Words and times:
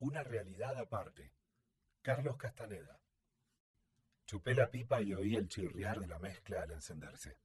Una 0.00 0.22
realidad 0.22 0.78
aparte. 0.78 1.32
Carlos 2.02 2.36
Castaneda. 2.36 3.00
Chupé 4.26 4.54
la 4.54 4.70
pipa 4.70 5.02
y 5.02 5.12
oí 5.12 5.34
el 5.34 5.48
chirriar 5.48 5.98
de 5.98 6.06
la 6.06 6.20
mezcla 6.20 6.62
al 6.62 6.70
encenderse. 6.70 7.36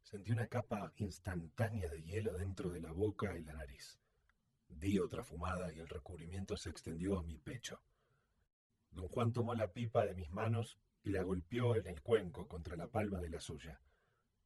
Sentí 0.00 0.30
una 0.30 0.46
capa 0.46 0.92
instantánea 0.98 1.88
de 1.88 2.04
hielo 2.04 2.34
dentro 2.34 2.70
de 2.70 2.80
la 2.80 2.92
boca 2.92 3.36
y 3.36 3.42
la 3.42 3.54
nariz. 3.54 3.98
Di 4.68 5.00
otra 5.00 5.24
fumada 5.24 5.72
y 5.72 5.80
el 5.80 5.88
recubrimiento 5.88 6.56
se 6.56 6.70
extendió 6.70 7.18
a 7.18 7.24
mi 7.24 7.36
pecho. 7.36 7.82
Don 8.92 9.08
Juan 9.08 9.32
tomó 9.32 9.56
la 9.56 9.72
pipa 9.72 10.06
de 10.06 10.14
mis 10.14 10.30
manos 10.30 10.78
y 11.02 11.10
la 11.10 11.24
golpeó 11.24 11.74
en 11.74 11.88
el 11.88 12.00
cuenco 12.00 12.46
contra 12.46 12.76
la 12.76 12.86
palma 12.86 13.20
de 13.20 13.30
la 13.30 13.40
suya, 13.40 13.80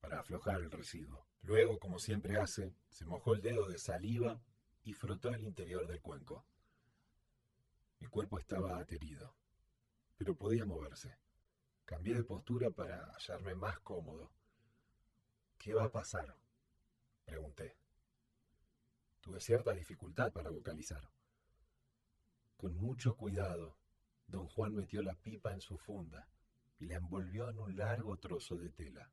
para 0.01 0.21
aflojar 0.21 0.63
el 0.63 0.71
residuo. 0.71 1.27
Luego, 1.43 1.79
como 1.79 1.99
siempre 1.99 2.39
hace, 2.39 2.73
se 2.89 3.05
mojó 3.05 3.35
el 3.35 3.43
dedo 3.43 3.69
de 3.69 3.77
saliva 3.77 4.41
y 4.83 4.95
frotó 4.95 5.29
el 5.29 5.43
interior 5.43 5.87
del 5.87 6.01
cuenco. 6.01 6.47
Mi 8.05 8.11
cuerpo 8.11 8.39
estaba 8.39 8.79
aterido, 8.79 9.35
pero 10.19 10.37
podía 10.37 10.67
moverse. 10.67 11.17
Cambié 11.87 12.15
de 12.15 12.23
postura 12.23 12.71
para 12.71 13.11
hallarme 13.15 13.55
más 13.55 13.81
cómodo. 13.81 14.31
¿Qué 15.57 15.73
va 15.73 15.85
a 15.85 15.91
pasar? 15.91 16.37
Pregunté. 17.25 17.79
Tuve 19.23 19.41
cierta 19.41 19.73
dificultad 19.73 20.31
para 20.35 20.51
vocalizar. 20.51 21.11
Con 22.59 22.77
mucho 22.77 23.17
cuidado, 23.17 23.79
don 24.27 24.49
Juan 24.49 24.75
metió 24.75 25.01
la 25.01 25.15
pipa 25.15 25.55
en 25.55 25.63
su 25.63 25.79
funda 25.79 26.29
y 26.79 26.85
la 26.85 26.97
envolvió 26.97 27.49
en 27.49 27.59
un 27.59 27.75
largo 27.75 28.19
trozo 28.19 28.57
de 28.57 28.69
tela. 28.69 29.11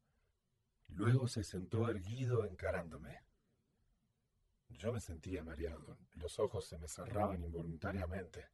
Luego 0.89 1.29
se 1.29 1.45
sentó 1.45 1.89
erguido 1.89 2.43
encarándome. 2.43 3.23
Yo 4.67 4.91
me 4.91 4.99
sentía 4.99 5.45
mareado, 5.45 5.97
los 6.15 6.39
ojos 6.39 6.65
se 6.65 6.77
me 6.77 6.89
cerraban 6.89 7.41
involuntariamente. 7.41 8.49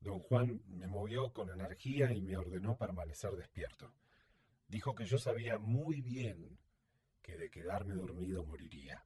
Don 0.00 0.18
Juan 0.20 0.62
me 0.66 0.86
movió 0.86 1.32
con 1.32 1.50
energía 1.50 2.10
y 2.12 2.22
me 2.22 2.36
ordenó 2.36 2.76
permanecer 2.76 3.32
despierto. 3.32 3.92
Dijo 4.66 4.94
que 4.94 5.04
yo 5.04 5.18
sabía 5.18 5.58
muy 5.58 6.00
bien 6.00 6.58
que 7.20 7.36
de 7.36 7.50
quedarme 7.50 7.94
dormido 7.94 8.44
moriría. 8.44 9.04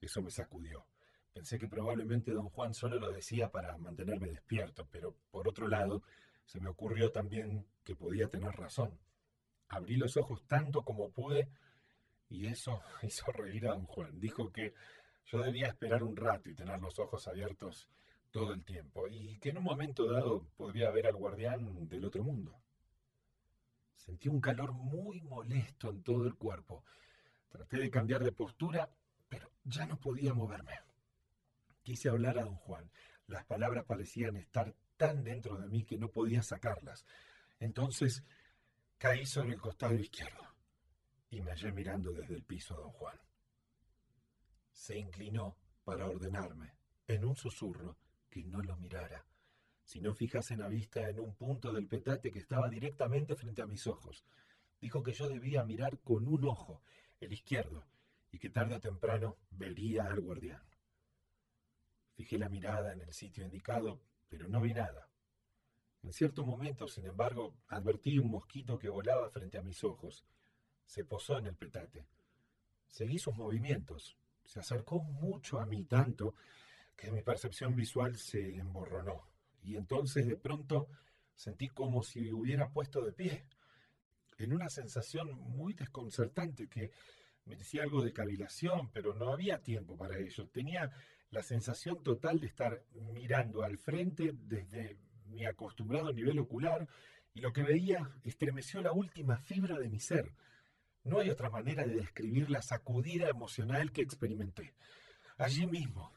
Eso 0.00 0.22
me 0.22 0.30
sacudió. 0.30 0.86
Pensé 1.32 1.58
que 1.58 1.68
probablemente 1.68 2.32
don 2.32 2.48
Juan 2.48 2.72
solo 2.72 2.98
lo 2.98 3.10
decía 3.10 3.50
para 3.50 3.76
mantenerme 3.76 4.28
despierto, 4.28 4.88
pero 4.90 5.16
por 5.30 5.48
otro 5.48 5.68
lado, 5.68 6.02
se 6.46 6.60
me 6.60 6.70
ocurrió 6.70 7.10
también 7.10 7.66
que 7.82 7.96
podía 7.96 8.28
tener 8.28 8.52
razón. 8.52 8.98
Abrí 9.68 9.96
los 9.96 10.16
ojos 10.16 10.46
tanto 10.46 10.82
como 10.82 11.10
pude 11.10 11.50
y 12.28 12.46
eso 12.46 12.80
hizo 13.02 13.30
reír 13.32 13.66
a 13.66 13.74
don 13.74 13.86
Juan. 13.86 14.18
Dijo 14.18 14.50
que 14.50 14.74
yo 15.26 15.42
debía 15.42 15.66
esperar 15.66 16.02
un 16.02 16.16
rato 16.16 16.48
y 16.48 16.54
tener 16.54 16.80
los 16.80 16.98
ojos 16.98 17.26
abiertos 17.28 17.88
todo 18.34 18.52
el 18.52 18.64
tiempo, 18.64 19.06
y 19.06 19.38
que 19.38 19.50
en 19.50 19.58
un 19.58 19.62
momento 19.62 20.10
dado 20.10 20.48
podría 20.56 20.90
ver 20.90 21.06
al 21.06 21.14
guardián 21.14 21.88
del 21.88 22.04
otro 22.04 22.24
mundo. 22.24 22.60
Sentí 23.94 24.28
un 24.28 24.40
calor 24.40 24.72
muy 24.72 25.20
molesto 25.20 25.90
en 25.90 26.02
todo 26.02 26.26
el 26.26 26.34
cuerpo. 26.34 26.84
Traté 27.48 27.78
de 27.78 27.92
cambiar 27.92 28.24
de 28.24 28.32
postura, 28.32 28.90
pero 29.28 29.52
ya 29.62 29.86
no 29.86 30.00
podía 30.00 30.34
moverme. 30.34 30.80
Quise 31.84 32.08
hablar 32.08 32.36
a 32.40 32.42
don 32.42 32.56
Juan. 32.56 32.90
Las 33.28 33.44
palabras 33.44 33.84
parecían 33.84 34.36
estar 34.36 34.74
tan 34.96 35.22
dentro 35.22 35.56
de 35.56 35.68
mí 35.68 35.84
que 35.84 35.96
no 35.96 36.08
podía 36.08 36.42
sacarlas. 36.42 37.06
Entonces 37.60 38.24
caí 38.98 39.26
sobre 39.26 39.52
el 39.52 39.60
costado 39.60 39.94
izquierdo 39.94 40.42
y 41.30 41.40
me 41.40 41.52
hallé 41.52 41.70
mirando 41.70 42.10
desde 42.10 42.34
el 42.34 42.42
piso 42.42 42.74
a 42.74 42.78
don 42.78 42.90
Juan. 42.90 43.20
Se 44.72 44.98
inclinó 44.98 45.56
para 45.84 46.08
ordenarme, 46.08 46.74
en 47.06 47.24
un 47.24 47.36
susurro, 47.36 47.96
que 48.34 48.42
no 48.42 48.60
lo 48.62 48.76
mirara, 48.78 49.24
sino 49.84 50.12
fijase 50.12 50.56
la 50.56 50.66
vista 50.66 51.08
en 51.08 51.20
un 51.20 51.36
punto 51.36 51.72
del 51.72 51.86
petate 51.86 52.32
que 52.32 52.40
estaba 52.40 52.68
directamente 52.68 53.36
frente 53.36 53.62
a 53.62 53.66
mis 53.68 53.86
ojos. 53.86 54.24
Dijo 54.80 55.04
que 55.04 55.12
yo 55.12 55.28
debía 55.28 55.62
mirar 55.62 56.00
con 56.00 56.26
un 56.26 56.44
ojo, 56.44 56.82
el 57.20 57.32
izquierdo, 57.32 57.84
y 58.32 58.40
que 58.40 58.50
tarde 58.50 58.74
o 58.74 58.80
temprano 58.80 59.36
vería 59.52 60.06
al 60.06 60.20
guardián. 60.20 60.64
Fijé 62.16 62.36
la 62.36 62.48
mirada 62.48 62.92
en 62.92 63.02
el 63.02 63.12
sitio 63.12 63.44
indicado, 63.44 64.00
pero 64.28 64.48
no 64.48 64.60
vi 64.60 64.74
nada. 64.74 65.08
En 66.02 66.12
cierto 66.12 66.44
momento, 66.44 66.88
sin 66.88 67.06
embargo, 67.06 67.54
advertí 67.68 68.18
un 68.18 68.32
mosquito 68.32 68.80
que 68.80 68.88
volaba 68.88 69.30
frente 69.30 69.58
a 69.58 69.62
mis 69.62 69.84
ojos. 69.84 70.24
Se 70.86 71.04
posó 71.04 71.38
en 71.38 71.46
el 71.46 71.54
petate. 71.54 72.08
Seguí 72.88 73.20
sus 73.20 73.36
movimientos. 73.36 74.18
Se 74.44 74.58
acercó 74.58 74.98
mucho 74.98 75.60
a 75.60 75.66
mí, 75.66 75.84
tanto 75.84 76.34
que 76.96 77.10
mi 77.10 77.22
percepción 77.22 77.74
visual 77.74 78.16
se 78.16 78.56
emborronó. 78.56 79.28
Y 79.62 79.76
entonces 79.76 80.26
de 80.26 80.36
pronto 80.36 80.88
sentí 81.34 81.68
como 81.68 82.02
si 82.02 82.32
hubiera 82.32 82.70
puesto 82.70 83.02
de 83.04 83.12
pie, 83.12 83.46
en 84.38 84.52
una 84.52 84.68
sensación 84.68 85.32
muy 85.32 85.74
desconcertante 85.74 86.68
que 86.68 86.90
me 87.44 87.56
decía 87.56 87.82
algo 87.82 88.02
de 88.02 88.12
cavilación, 88.12 88.90
pero 88.90 89.14
no 89.14 89.32
había 89.32 89.62
tiempo 89.62 89.96
para 89.96 90.18
ello. 90.18 90.48
Tenía 90.48 90.90
la 91.30 91.42
sensación 91.42 92.02
total 92.02 92.40
de 92.40 92.46
estar 92.46 92.84
mirando 93.12 93.62
al 93.62 93.78
frente 93.78 94.32
desde 94.34 94.96
mi 95.26 95.44
acostumbrado 95.44 96.12
nivel 96.12 96.38
ocular 96.38 96.88
y 97.34 97.40
lo 97.40 97.52
que 97.52 97.62
veía 97.62 98.10
estremeció 98.22 98.80
la 98.80 98.92
última 98.92 99.38
fibra 99.38 99.78
de 99.78 99.88
mi 99.88 99.98
ser. 99.98 100.32
No 101.02 101.18
hay 101.18 101.30
otra 101.30 101.50
manera 101.50 101.84
de 101.84 101.96
describir 101.96 102.50
la 102.50 102.62
sacudida 102.62 103.28
emocional 103.28 103.92
que 103.92 104.02
experimenté. 104.02 104.74
Allí 105.36 105.66
mismo, 105.66 106.12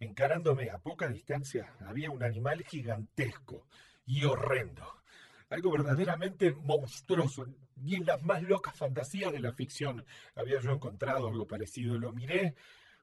Encarándome 0.00 0.70
a 0.70 0.78
poca 0.78 1.08
distancia 1.08 1.74
había 1.80 2.10
un 2.10 2.22
animal 2.22 2.62
gigantesco 2.64 3.66
y 4.06 4.24
horrendo, 4.24 5.02
algo 5.50 5.72
verdaderamente 5.72 6.52
monstruoso. 6.52 7.46
Ni 7.76 7.96
en 7.96 8.06
las 8.06 8.22
más 8.22 8.42
locas 8.42 8.76
fantasías 8.76 9.32
de 9.32 9.40
la 9.40 9.52
ficción 9.52 10.04
había 10.34 10.60
yo 10.60 10.72
encontrado 10.72 11.28
algo 11.28 11.46
parecido. 11.46 11.98
Lo 11.98 12.12
miré 12.12 12.54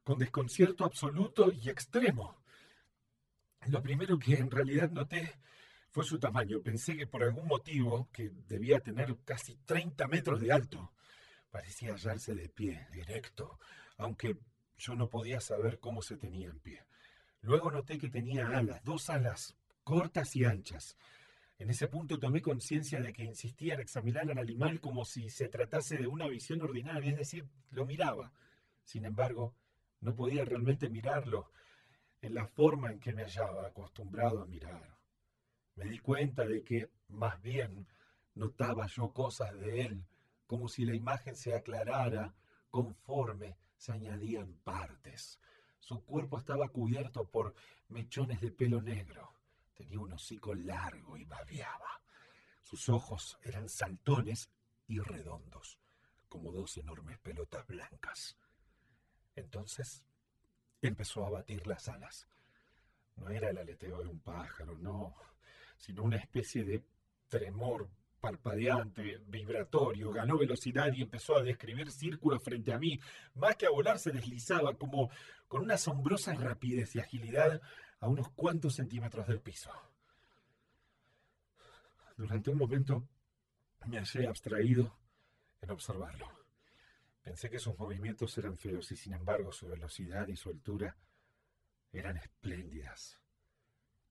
con 0.03 0.19
desconcierto 0.19 0.85
absoluto 0.85 1.51
y 1.51 1.69
extremo. 1.69 2.41
Lo 3.67 3.81
primero 3.81 4.19
que 4.19 4.35
en 4.35 4.51
realidad 4.51 4.91
noté 4.91 5.39
fue 5.89 6.03
su 6.03 6.19
tamaño. 6.19 6.61
Pensé 6.61 6.95
que 6.95 7.07
por 7.07 7.23
algún 7.23 7.47
motivo, 7.47 8.09
que 8.11 8.29
debía 8.47 8.79
tener 8.79 9.15
casi 9.25 9.55
30 9.65 10.07
metros 10.07 10.39
de 10.39 10.51
alto, 10.51 10.91
parecía 11.49 11.93
hallarse 11.93 12.35
de 12.35 12.49
pie, 12.49 12.87
directo, 12.91 13.59
aunque 13.97 14.37
yo 14.77 14.95
no 14.95 15.09
podía 15.09 15.39
saber 15.39 15.79
cómo 15.79 16.01
se 16.01 16.17
tenía 16.17 16.47
en 16.49 16.59
pie. 16.59 16.83
Luego 17.41 17.71
noté 17.71 17.97
que 17.97 18.09
tenía 18.09 18.47
alas, 18.47 18.83
dos 18.83 19.09
alas, 19.09 19.55
cortas 19.83 20.35
y 20.35 20.45
anchas. 20.45 20.97
En 21.57 21.69
ese 21.69 21.87
punto 21.87 22.19
tomé 22.19 22.41
conciencia 22.41 22.99
de 22.99 23.13
que 23.13 23.23
insistía 23.23 23.75
en 23.75 23.81
examinar 23.81 24.29
al 24.29 24.39
animal 24.39 24.81
como 24.81 25.05
si 25.05 25.29
se 25.29 25.47
tratase 25.47 25.97
de 25.97 26.07
una 26.07 26.27
visión 26.27 26.61
ordinaria, 26.61 27.11
es 27.11 27.17
decir, 27.17 27.47
lo 27.69 27.85
miraba. 27.85 28.33
Sin 28.83 29.05
embargo, 29.05 29.55
no 30.01 30.15
podía 30.15 30.43
realmente 30.43 30.89
mirarlo 30.89 31.51
en 32.21 32.33
la 32.33 32.47
forma 32.47 32.91
en 32.91 32.99
que 32.99 33.13
me 33.13 33.23
hallaba 33.23 33.67
acostumbrado 33.67 34.41
a 34.41 34.47
mirar. 34.47 34.97
Me 35.75 35.85
di 35.85 35.99
cuenta 35.99 36.45
de 36.45 36.63
que, 36.63 36.89
más 37.07 37.41
bien, 37.41 37.87
notaba 38.33 38.87
yo 38.87 39.13
cosas 39.13 39.57
de 39.59 39.81
él, 39.81 40.05
como 40.47 40.67
si 40.67 40.85
la 40.85 40.95
imagen 40.95 41.35
se 41.35 41.53
aclarara 41.53 42.33
conforme 42.69 43.55
se 43.85 43.91
añadían 43.91 44.51
partes. 44.63 45.39
Su 45.79 46.03
cuerpo 46.03 46.39
estaba 46.39 46.69
cubierto 46.69 47.29
por 47.29 47.53
mechones 47.89 48.41
de 48.41 48.51
pelo 48.51 48.81
negro. 48.81 49.31
Tenía 49.75 49.99
un 49.99 50.11
hocico 50.11 50.55
largo 50.55 51.17
y 51.17 51.25
babeaba. 51.25 52.01
Sus 52.63 52.89
ojos 52.89 53.37
eran 53.43 53.69
saltones 53.69 54.49
y 54.87 54.99
redondos, 54.99 55.77
como 56.27 56.51
dos 56.51 56.77
enormes 56.77 57.19
pelotas 57.19 57.67
blancas. 57.67 58.35
Entonces 59.35 60.03
empezó 60.81 61.23
a 61.23 61.29
batir 61.29 61.67
las 61.67 61.87
alas. 61.87 62.27
No 63.17 63.29
era 63.29 63.51
el 63.51 63.57
aleteo 63.59 64.01
de 64.01 64.09
un 64.09 64.19
pájaro, 64.19 64.75
no, 64.79 65.15
sino 65.77 66.01
una 66.01 66.17
especie 66.17 66.63
de 66.63 66.83
tremor 67.27 67.87
parpadeante, 68.25 69.21
vibratorio, 69.27 70.09
ganó 70.11 70.35
velocidad 70.35 70.91
y 70.91 71.03
empezó 71.03 71.37
a 71.37 71.43
describir 71.43 71.91
círculos 71.91 72.41
frente 72.41 72.73
a 72.73 72.79
mí. 72.79 72.99
Más 73.35 73.55
que 73.55 73.67
a 73.67 73.69
volar, 73.69 73.99
se 73.99 74.09
deslizaba 74.11 74.73
como 74.73 75.11
con 75.47 75.61
una 75.61 75.75
asombrosa 75.75 76.33
rapidez 76.33 76.95
y 76.95 76.99
agilidad 76.99 77.61
a 77.99 78.07
unos 78.07 78.29
cuantos 78.29 78.73
centímetros 78.73 79.27
del 79.27 79.41
piso. 79.41 79.69
Durante 82.17 82.49
un 82.49 82.57
momento 82.57 83.07
me 83.85 83.99
hallé 83.99 84.27
abstraído 84.27 84.97
en 85.61 85.69
observarlo. 85.69 86.27
Pensé 87.21 87.51
que 87.51 87.59
sus 87.59 87.77
movimientos 87.77 88.35
eran 88.39 88.57
feos 88.57 88.91
y 88.91 88.95
sin 88.95 89.13
embargo 89.13 89.51
su 89.51 89.67
velocidad 89.67 90.27
y 90.29 90.35
su 90.35 90.49
altura 90.49 90.97
eran 91.91 92.17
espléndidas. 92.17 93.19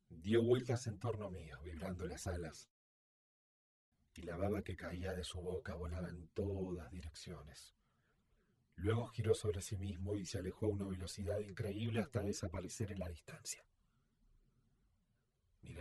Dio 0.08 0.40
vueltas 0.40 0.86
en 0.86 1.00
torno 1.00 1.30
mío, 1.30 1.58
vibrando 1.64 2.06
las 2.06 2.28
alas, 2.28 2.68
y 4.14 4.22
la 4.22 4.36
baba 4.36 4.62
que 4.62 4.76
caía 4.76 5.12
de 5.12 5.24
su 5.24 5.40
boca 5.40 5.74
volaba 5.74 6.08
en 6.08 6.28
todas 6.28 6.90
direcciones. 6.90 7.74
Luego 8.76 9.08
giró 9.08 9.34
sobre 9.34 9.60
sí 9.60 9.76
mismo 9.76 10.16
y 10.16 10.26
se 10.26 10.38
alejó 10.38 10.66
a 10.66 10.70
una 10.70 10.86
velocidad 10.86 11.38
increíble 11.38 12.00
hasta 12.00 12.22
desaparecer 12.22 12.92
en 12.92 12.98
la 13.00 13.08
distancia. 13.08 13.64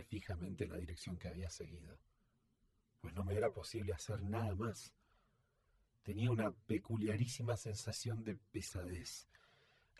fijamente 0.08 0.64
en 0.64 0.70
la 0.70 0.78
dirección 0.78 1.16
que 1.16 1.28
había 1.28 1.50
seguido, 1.50 1.98
pues 3.00 3.14
no 3.14 3.24
me 3.24 3.34
era 3.34 3.52
posible 3.52 3.92
hacer 3.92 4.22
nada 4.22 4.54
más. 4.54 4.94
Tenía 6.02 6.30
una 6.30 6.52
peculiarísima 6.52 7.56
sensación 7.56 8.22
de 8.22 8.36
pesadez, 8.36 9.28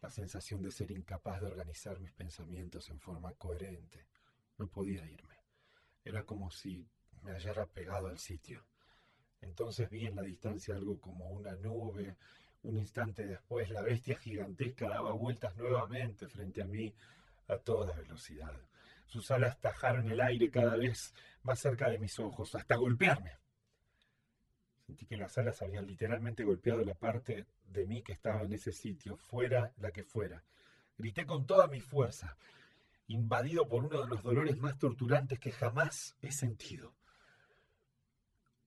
la 0.00 0.10
sensación 0.10 0.62
de 0.62 0.70
ser 0.70 0.90
incapaz 0.90 1.40
de 1.40 1.46
organizar 1.46 1.98
mis 2.00 2.12
pensamientos 2.12 2.90
en 2.90 3.00
forma 3.00 3.32
coherente. 3.34 4.06
No 4.58 4.68
podía 4.68 5.04
irme. 5.06 5.36
Era 6.04 6.24
como 6.24 6.50
si 6.50 6.86
me 7.24 7.32
hallara 7.32 7.66
pegado 7.66 8.08
al 8.08 8.18
sitio. 8.18 8.64
Entonces 9.40 9.90
vi 9.90 10.06
en 10.06 10.16
la 10.16 10.22
distancia 10.22 10.74
algo 10.74 11.00
como 11.00 11.28
una 11.30 11.54
nube. 11.56 12.16
Un 12.62 12.78
instante 12.78 13.26
después 13.26 13.68
la 13.70 13.82
bestia 13.82 14.16
gigantesca 14.16 14.88
daba 14.88 15.12
vueltas 15.12 15.56
nuevamente 15.56 16.28
frente 16.28 16.62
a 16.62 16.66
mí 16.66 16.94
a 17.48 17.58
toda 17.58 17.94
velocidad. 17.94 18.54
Sus 19.06 19.30
alas 19.30 19.60
tajaron 19.60 20.10
el 20.10 20.20
aire 20.20 20.50
cada 20.50 20.76
vez 20.76 21.14
más 21.42 21.58
cerca 21.60 21.90
de 21.90 21.98
mis 21.98 22.18
ojos, 22.18 22.54
hasta 22.54 22.76
golpearme. 22.76 23.32
Sentí 24.86 25.06
que 25.06 25.16
las 25.16 25.36
alas 25.38 25.60
habían 25.62 25.86
literalmente 25.86 26.44
golpeado 26.44 26.84
la 26.84 26.94
parte 26.94 27.46
de 27.64 27.86
mí 27.86 28.02
que 28.02 28.12
estaba 28.12 28.42
en 28.42 28.52
ese 28.52 28.72
sitio, 28.72 29.16
fuera 29.16 29.72
la 29.78 29.90
que 29.90 30.04
fuera. 30.04 30.42
Grité 30.96 31.26
con 31.26 31.46
toda 31.46 31.66
mi 31.68 31.80
fuerza, 31.80 32.36
invadido 33.08 33.68
por 33.68 33.84
uno 33.84 34.02
de 34.02 34.08
los 34.08 34.22
dolores 34.22 34.56
más 34.58 34.78
torturantes 34.78 35.38
que 35.38 35.52
jamás 35.52 36.16
he 36.22 36.32
sentido. 36.32 36.94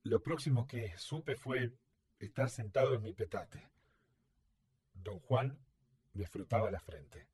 Lo 0.07 0.21
próximo 0.21 0.65
que 0.65 0.97
supe 0.97 1.35
fue 1.35 1.73
estar 2.17 2.49
sentado 2.49 2.93
en 2.93 3.01
mi 3.01 3.11
petate. 3.11 3.67
Don 4.93 5.19
Juan 5.19 5.59
me 6.13 6.25
frotaba 6.25 6.71
la 6.71 6.79
frente. 6.79 7.27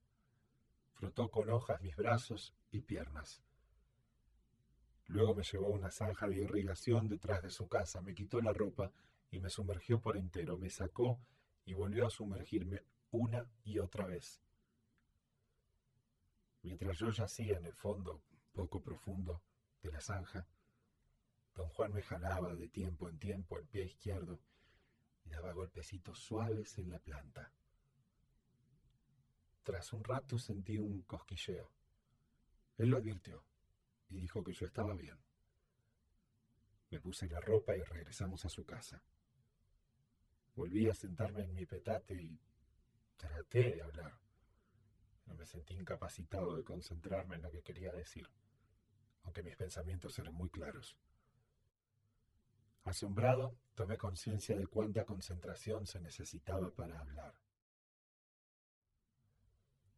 Frotó 0.96 1.30
con 1.30 1.52
hojas 1.52 1.80
mis 1.84 1.96
brazos 1.96 2.56
y 2.72 2.81
piernas. 2.81 3.44
Luego 5.06 5.36
me 5.36 5.44
llevó 5.44 5.68
a 5.68 5.78
una 5.78 5.92
zanja 5.92 6.28
de 6.28 6.38
irrigación 6.38 7.08
detrás 7.08 7.44
de 7.44 7.52
su 7.52 7.68
casa, 7.68 8.02
me 8.02 8.16
quitó 8.16 8.42
la 8.42 8.54
ropa 8.54 8.92
y 9.30 9.40
me 9.40 9.52
sumergió 9.52 10.02
por 10.02 10.18
entero, 10.18 10.58
me 10.58 10.72
sacó 10.72 11.19
y 11.66 11.76
volvió 11.76 12.08
a 12.08 12.10
sumergirme 12.10 12.81
una 13.12 13.46
y 13.64 13.78
otra 13.78 14.08
vez. 14.08 14.42
Mientras 16.64 16.98
yo 16.98 17.12
yacía 17.12 17.56
en 17.56 17.68
el 17.68 17.76
fondo 17.76 18.24
poco 18.52 18.81
profundo 18.81 19.44
de 19.84 19.92
la 19.92 20.02
zanja, 20.02 20.48
don 21.56 21.70
Juan 21.70 21.94
me 21.94 22.02
jalaba 22.02 22.56
de 22.56 22.68
tiempo 22.68 23.10
en 23.10 23.20
tiempo 23.20 23.58
el 23.58 23.68
pie 23.68 23.86
izquierdo 23.86 24.40
y 25.26 25.30
daba 25.30 25.54
golpecitos 25.54 26.20
suaves 26.20 26.78
en 26.78 26.90
la 26.90 27.00
planta. 27.00 27.52
Tras 29.64 29.94
un 29.94 30.04
rato 30.04 30.38
sentí 30.38 30.78
un 30.78 31.04
cosquilleo. 31.04 31.72
Él 32.78 32.90
lo 32.90 32.98
advirtió 32.98 33.46
y 34.10 34.18
dijo 34.18 34.44
que 34.44 34.54
yo 34.54 34.66
estaba 34.66 34.94
bien. 34.94 35.18
Me 36.90 37.00
puse 37.00 37.28
la 37.28 37.40
ropa 37.40 37.76
y 37.76 37.82
regresamos 37.82 38.46
a 38.46 38.50
su 38.50 38.66
casa. 38.66 39.02
Volví 40.56 40.90
a 40.90 40.94
sentarme 40.94 41.44
en 41.44 41.54
mi 41.54 41.66
petate 41.66 42.14
y 42.14 42.40
traté 43.16 43.72
de 43.72 43.82
hablar, 43.82 44.20
pero 45.24 45.36
me 45.36 45.46
sentí 45.46 45.76
incapacitado 45.76 46.56
de 46.56 46.64
concentrarme 46.64 47.38
en 47.38 47.44
lo 47.44 47.52
que 47.52 47.64
quería 47.64 47.92
decir, 47.92 48.30
aunque 49.24 49.42
mis 49.42 49.56
pensamientos 49.56 50.20
eran 50.20 50.34
muy 50.34 50.50
claros. 50.50 50.98
Asombrado, 52.83 53.56
tomé 53.75 53.97
conciencia 53.97 54.57
de 54.57 54.68
cuánta 54.68 55.06
concentración 55.06 55.85
se 55.88 56.00
necesitaba 56.00 56.69
para 56.71 57.00
hablar. 57.00 57.33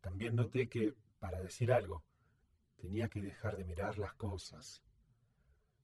También 0.01 0.35
noté 0.35 0.69
que, 0.69 0.93
para 1.19 1.41
decir 1.41 1.71
algo, 1.71 2.03
Tenía 2.77 3.09
que 3.09 3.21
dejar 3.21 3.57
de 3.57 3.63
mirar 3.63 3.97
las 3.97 4.13
cosas. 4.13 4.83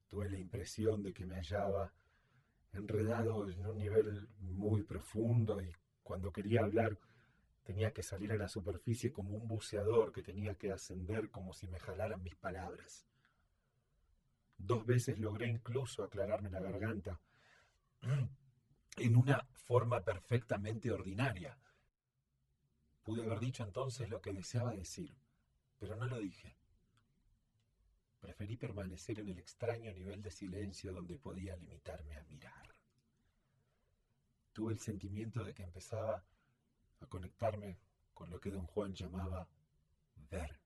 Tuve 0.07 0.29
la 0.29 0.37
impresión 0.37 1.01
de 1.01 1.13
que 1.13 1.25
me 1.25 1.35
hallaba 1.35 1.93
enredado 2.73 3.49
en 3.49 3.65
un 3.65 3.77
nivel 3.77 4.27
muy 4.39 4.83
profundo 4.83 5.61
y 5.61 5.73
cuando 6.03 6.31
quería 6.31 6.61
hablar 6.61 6.99
tenía 7.63 7.91
que 7.91 8.03
salir 8.03 8.31
a 8.31 8.37
la 8.37 8.47
superficie 8.47 9.11
como 9.11 9.35
un 9.35 9.47
buceador 9.47 10.11
que 10.11 10.21
tenía 10.21 10.55
que 10.55 10.71
ascender 10.71 11.29
como 11.29 11.53
si 11.53 11.67
me 11.67 11.79
jalaran 11.79 12.23
mis 12.23 12.35
palabras. 12.35 13.07
Dos 14.63 14.85
veces 14.85 15.19
logré 15.19 15.47
incluso 15.47 16.03
aclararme 16.03 16.49
la 16.49 16.59
garganta 16.59 17.19
en 18.97 19.15
una 19.15 19.45
forma 19.53 20.01
perfectamente 20.01 20.91
ordinaria. 20.91 21.57
Pude 23.03 23.23
haber 23.23 23.39
dicho 23.39 23.63
entonces 23.63 24.09
lo 24.09 24.21
que 24.21 24.33
deseaba 24.33 24.73
decir, 24.73 25.15
pero 25.79 25.95
no 25.95 26.05
lo 26.05 26.19
dije. 26.19 26.55
Preferí 28.19 28.55
permanecer 28.55 29.19
en 29.19 29.29
el 29.29 29.39
extraño 29.39 29.91
nivel 29.93 30.21
de 30.21 30.29
silencio 30.29 30.93
donde 30.93 31.17
podía 31.17 31.55
limitarme 31.55 32.15
a 32.15 32.23
mirar. 32.25 32.75
Tuve 34.53 34.73
el 34.73 34.79
sentimiento 34.79 35.43
de 35.43 35.55
que 35.55 35.63
empezaba 35.63 36.23
a 36.99 37.05
conectarme 37.07 37.79
con 38.13 38.29
lo 38.29 38.39
que 38.39 38.51
don 38.51 38.67
Juan 38.67 38.93
llamaba 38.93 39.47
ver. 40.29 40.60